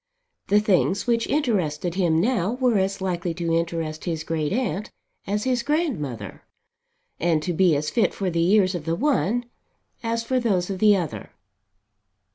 The 0.47 0.59
things 0.59 1.05
which 1.05 1.27
interested 1.27 1.93
him 1.93 2.19
now 2.19 2.53
were 2.53 2.79
as 2.79 3.01
likely 3.01 3.35
to 3.35 3.53
interest 3.53 4.05
his 4.05 4.23
great 4.23 4.51
aunt 4.51 4.89
as 5.27 5.43
his 5.43 5.61
grandmother, 5.61 6.41
and 7.19 7.39
to 7.43 7.53
be 7.53 7.75
as 7.75 7.91
fit 7.91 8.11
for 8.11 8.31
the 8.31 8.43
ears 8.43 8.73
of 8.73 8.85
the 8.85 8.95
one 8.95 9.45
as 10.01 10.23
for 10.23 10.39
those 10.39 10.71
of 10.71 10.79
the 10.79 10.97
other. 10.97 11.29